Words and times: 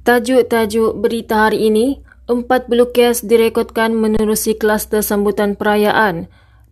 Tajuk-tajuk 0.00 0.96
berita 0.96 1.44
hari 1.44 1.68
ini, 1.68 2.00
40 2.24 2.72
kes 2.94 3.20
direkodkan 3.20 3.92
menerusi 3.92 4.56
kluster 4.56 5.04
sambutan 5.04 5.60
perayaan. 5.60 6.24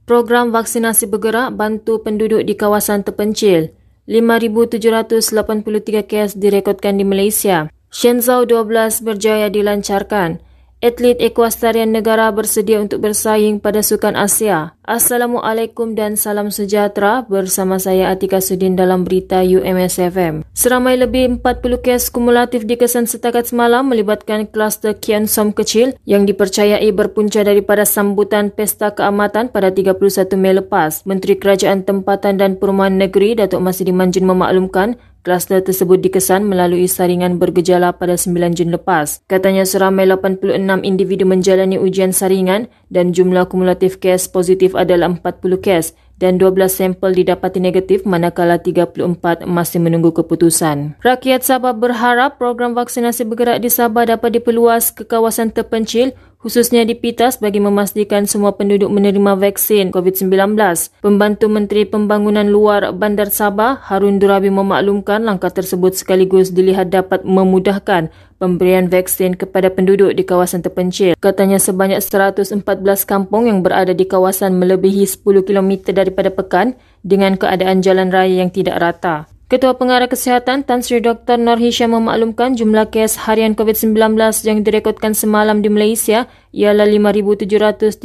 Program 0.08 0.48
vaksinasi 0.48 1.12
bergerak 1.12 1.52
bantu 1.52 2.00
penduduk 2.00 2.40
di 2.40 2.56
kawasan 2.56 3.04
terpencil. 3.04 3.68
5,783 4.08 6.08
kes 6.08 6.40
direkodkan 6.40 6.96
di 6.96 7.04
Malaysia. 7.04 7.68
Shenzhou 7.92 8.48
12 8.48 9.04
berjaya 9.04 9.52
dilancarkan. 9.52 10.40
Atlet 10.78 11.18
Equestrian 11.18 11.90
Negara 11.90 12.30
bersedia 12.30 12.78
untuk 12.78 13.02
bersaing 13.02 13.58
pada 13.58 13.82
Sukan 13.82 14.14
Asia. 14.14 14.78
Assalamualaikum 14.86 15.98
dan 15.98 16.14
salam 16.14 16.54
sejahtera 16.54 17.26
bersama 17.26 17.82
saya 17.82 18.14
Atika 18.14 18.38
Sudin 18.38 18.78
dalam 18.78 19.02
berita 19.02 19.42
UMSFM. 19.42 20.46
Seramai 20.54 20.94
lebih 20.94 21.42
40 21.42 21.82
kes 21.82 22.14
kumulatif 22.14 22.62
dikesan 22.62 23.10
setakat 23.10 23.50
semalam 23.50 23.90
melibatkan 23.90 24.46
kluster 24.46 24.94
Kian 24.94 25.26
Som 25.26 25.50
kecil 25.50 25.98
yang 26.06 26.30
dipercayai 26.30 26.94
berpunca 26.94 27.42
daripada 27.42 27.82
sambutan 27.82 28.54
Pesta 28.54 28.94
Keamatan 28.94 29.50
pada 29.50 29.74
31 29.74 29.98
Mei 30.38 30.62
lepas. 30.62 31.02
Menteri 31.02 31.42
Kerajaan 31.42 31.82
Tempatan 31.82 32.38
dan 32.38 32.54
Perumahan 32.54 32.94
Negeri 32.94 33.34
Datuk 33.34 33.66
Masidi 33.66 33.90
Manjun 33.90 34.30
memaklumkan 34.30 34.94
Kluster 35.28 35.60
tersebut 35.60 36.00
dikesan 36.00 36.48
melalui 36.48 36.88
saringan 36.88 37.36
bergejala 37.36 37.92
pada 37.92 38.16
9 38.16 38.32
Jun 38.56 38.72
lepas. 38.72 39.20
Katanya 39.28 39.68
seramai 39.68 40.08
86 40.08 40.56
individu 40.88 41.28
menjalani 41.28 41.76
ujian 41.76 42.16
saringan 42.16 42.72
dan 42.88 43.12
jumlah 43.12 43.44
kumulatif 43.44 44.00
kes 44.00 44.24
positif 44.32 44.72
adalah 44.72 45.12
40 45.12 45.20
kes 45.60 45.92
dan 46.16 46.40
12 46.40 46.72
sampel 46.72 47.12
didapati 47.12 47.60
negatif 47.60 48.08
manakala 48.08 48.56
34 48.56 49.44
masih 49.44 49.78
menunggu 49.84 50.16
keputusan. 50.16 50.96
Rakyat 51.04 51.44
Sabah 51.44 51.76
berharap 51.76 52.40
program 52.40 52.72
vaksinasi 52.72 53.28
bergerak 53.28 53.60
di 53.60 53.68
Sabah 53.68 54.08
dapat 54.08 54.40
diperluas 54.40 54.96
ke 54.96 55.04
kawasan 55.04 55.52
terpencil 55.52 56.16
khususnya 56.38 56.86
di 56.86 56.94
Pitas 56.94 57.42
bagi 57.42 57.58
memastikan 57.58 58.24
semua 58.24 58.54
penduduk 58.54 58.88
menerima 58.88 59.34
vaksin 59.36 59.90
COVID-19. 59.90 60.54
Pembantu 61.02 61.46
Menteri 61.50 61.82
Pembangunan 61.84 62.46
Luar 62.46 62.94
Bandar 62.94 63.28
Sabah, 63.34 63.82
Harun 63.82 64.22
Durabi 64.22 64.48
memaklumkan 64.48 65.26
langkah 65.26 65.50
tersebut 65.50 65.98
sekaligus 65.98 66.54
dilihat 66.54 66.94
dapat 66.94 67.26
memudahkan 67.26 68.08
pemberian 68.38 68.86
vaksin 68.86 69.34
kepada 69.34 69.68
penduduk 69.68 70.14
di 70.14 70.22
kawasan 70.22 70.62
terpencil. 70.62 71.18
Katanya 71.18 71.58
sebanyak 71.58 71.98
114 71.98 72.62
kampung 73.02 73.50
yang 73.50 73.66
berada 73.66 73.90
di 73.90 74.06
kawasan 74.06 74.56
melebihi 74.62 75.04
10 75.04 75.42
km 75.42 75.90
daripada 75.90 76.30
Pekan 76.30 76.78
dengan 77.02 77.34
keadaan 77.34 77.82
jalan 77.82 78.14
raya 78.14 78.46
yang 78.46 78.54
tidak 78.54 78.78
rata. 78.78 79.37
Ketua 79.48 79.80
Pengarah 79.80 80.12
Kesihatan 80.12 80.60
Tan 80.60 80.84
Sri 80.84 81.00
Dr. 81.00 81.40
Nur 81.40 81.56
Hisham 81.56 81.96
memaklumkan 81.96 82.52
jumlah 82.52 82.92
kes 82.92 83.16
harian 83.24 83.56
COVID-19 83.56 83.96
yang 84.44 84.60
direkodkan 84.60 85.16
semalam 85.16 85.64
di 85.64 85.72
Malaysia 85.72 86.28
ialah 86.52 86.84
5,738 86.84 87.96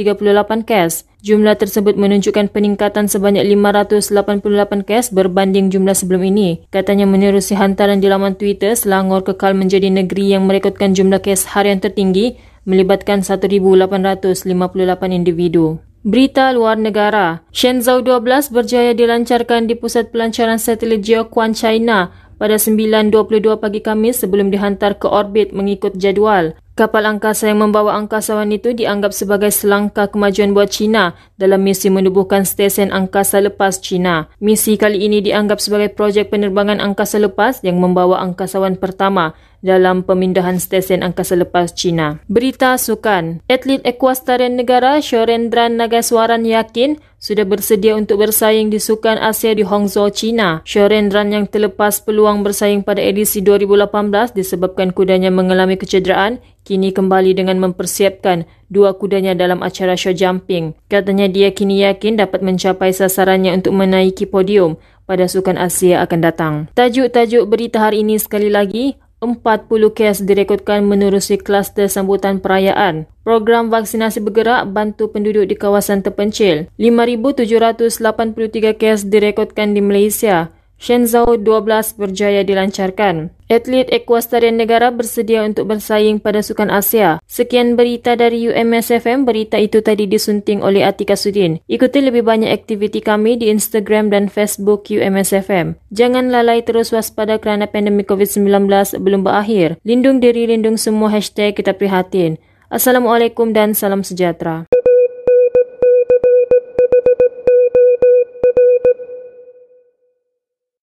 kes. 0.63 1.03
Jumlah 1.19 1.59
tersebut 1.59 1.99
menunjukkan 1.99 2.47
peningkatan 2.47 3.11
sebanyak 3.11 3.43
588 3.43 4.87
kes 4.87 5.11
berbanding 5.11 5.67
jumlah 5.67 5.91
sebelum 5.91 6.23
ini. 6.23 6.63
Katanya 6.71 7.03
menerusi 7.11 7.59
hantaran 7.59 7.99
di 7.99 8.07
laman 8.07 8.39
Twitter, 8.39 8.79
Selangor 8.79 9.27
kekal 9.27 9.51
menjadi 9.51 9.91
negeri 9.91 10.31
yang 10.39 10.47
merekodkan 10.47 10.95
jumlah 10.95 11.19
kes 11.19 11.51
harian 11.51 11.83
tertinggi 11.83 12.39
melibatkan 12.63 13.19
1,858 13.19 14.47
individu. 15.11 15.83
Berita 16.03 16.51
luar 16.51 16.75
negara. 16.75 17.47
Shenzhou 17.55 18.03
12 18.03 18.51
berjaya 18.51 18.91
dilancarkan 18.91 19.71
di 19.71 19.79
pusat 19.79 20.11
pelancaran 20.11 20.59
satelit 20.59 20.99
Jiuquan 20.99 21.55
China 21.55 22.11
pada 22.35 22.59
9.22 22.59 23.39
pagi 23.55 23.79
Kamis 23.79 24.19
sebelum 24.19 24.51
dihantar 24.51 24.99
ke 24.99 25.07
orbit 25.07 25.55
mengikut 25.55 25.95
jadual. 25.95 26.59
Kapal 26.73 27.05
angkasa 27.05 27.53
yang 27.53 27.61
membawa 27.61 27.93
angkasawan 28.01 28.49
itu 28.49 28.73
dianggap 28.73 29.13
sebagai 29.13 29.53
selangkah 29.53 30.09
kemajuan 30.09 30.57
buat 30.57 30.73
China 30.73 31.13
dalam 31.37 31.61
misi 31.61 31.93
menubuhkan 31.93 32.49
stesen 32.49 32.89
angkasa 32.89 33.45
lepas 33.45 33.77
China. 33.77 34.25
Misi 34.41 34.73
kali 34.73 35.05
ini 35.05 35.21
dianggap 35.21 35.61
sebagai 35.61 35.93
projek 35.93 36.33
penerbangan 36.33 36.81
angkasa 36.81 37.21
lepas 37.21 37.61
yang 37.61 37.77
membawa 37.77 38.25
angkasawan 38.25 38.81
pertama 38.81 39.37
dalam 39.61 40.01
pemindahan 40.01 40.57
stesen 40.57 41.05
angkasa 41.05 41.37
lepas 41.37 41.77
China. 41.77 42.17
Berita 42.25 42.73
sukan. 42.75 43.45
Atlet 43.45 43.85
equestrian 43.87 44.57
negara 44.59 44.97
Shorendran 44.97 45.79
Nagaswaran 45.79 46.43
yakin 46.43 46.99
sudah 47.23 47.47
bersedia 47.47 47.95
untuk 47.95 48.19
bersaing 48.19 48.67
di 48.67 48.83
Sukan 48.83 49.15
Asia 49.15 49.55
di 49.55 49.63
Hangzhou, 49.63 50.11
China. 50.11 50.59
Shorendran 50.67 51.31
yang 51.31 51.47
terlepas 51.47 52.03
peluang 52.03 52.43
bersaing 52.43 52.83
pada 52.83 52.99
edisi 52.99 53.39
2018 53.39 54.35
disebabkan 54.35 54.91
kudanya 54.91 55.31
mengalami 55.31 55.79
kecederaan, 55.79 56.43
kini 56.63 56.95
kembali 56.95 57.37
dengan 57.37 57.59
mempersiapkan 57.59 58.47
dua 58.71 58.95
kudanya 58.95 59.37
dalam 59.37 59.61
acara 59.61 59.93
show 59.93 60.15
jumping. 60.15 60.73
Katanya 60.89 61.29
dia 61.29 61.51
kini 61.51 61.85
yakin 61.85 62.17
dapat 62.17 62.41
mencapai 62.41 62.95
sasarannya 62.95 63.53
untuk 63.53 63.75
menaiki 63.75 64.25
podium 64.25 64.79
pada 65.05 65.27
Sukan 65.27 65.59
Asia 65.59 66.01
akan 66.03 66.19
datang. 66.23 66.53
Tajuk-tajuk 66.73 67.45
berita 67.45 67.83
hari 67.83 68.01
ini 68.01 68.17
sekali 68.17 68.47
lagi, 68.47 68.95
40 69.23 69.95
kes 69.95 70.27
direkodkan 70.27 70.83
menerusi 70.83 71.39
kluster 71.39 71.87
sambutan 71.87 72.43
perayaan. 72.43 73.07
Program 73.23 73.71
vaksinasi 73.71 74.19
bergerak 74.19 74.67
bantu 74.75 75.07
penduduk 75.07 75.47
di 75.47 75.55
kawasan 75.55 76.03
terpencil. 76.03 76.67
5,783 76.75 78.75
kes 78.75 79.07
direkodkan 79.07 79.71
di 79.71 79.79
Malaysia. 79.79 80.51
Shenzhou 80.83 81.39
12 81.39 81.95
berjaya 81.95 82.43
dilancarkan. 82.43 83.31
Atlet 83.47 83.87
equestrian 83.87 84.59
negara 84.59 84.91
bersedia 84.91 85.47
untuk 85.47 85.71
bersaing 85.71 86.19
pada 86.19 86.43
Sukan 86.43 86.67
Asia. 86.67 87.23
Sekian 87.23 87.79
berita 87.79 88.19
dari 88.19 88.51
UMSFM. 88.51 89.23
Berita 89.23 89.55
itu 89.55 89.79
tadi 89.79 90.11
disunting 90.11 90.59
oleh 90.59 90.83
Atika 90.83 91.15
Sudin. 91.15 91.63
Ikuti 91.71 92.03
lebih 92.03 92.27
banyak 92.27 92.51
aktiviti 92.51 92.99
kami 92.99 93.39
di 93.39 93.47
Instagram 93.47 94.11
dan 94.11 94.27
Facebook 94.27 94.91
UMSFM. 94.91 95.79
Jangan 95.95 96.27
lalai 96.35 96.67
terus 96.67 96.91
waspada 96.91 97.39
kerana 97.39 97.63
pandemik 97.63 98.11
COVID-19 98.11 98.67
belum 98.99 99.23
berakhir. 99.23 99.79
Lindung 99.87 100.19
diri, 100.19 100.51
lindung 100.51 100.75
semua 100.75 101.07
hashtag 101.15 101.55
kita 101.55 101.71
prihatin. 101.79 102.35
Assalamualaikum 102.67 103.55
dan 103.55 103.71
salam 103.71 104.03
sejahtera. 104.03 104.67